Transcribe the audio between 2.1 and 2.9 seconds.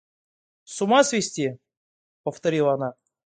повторила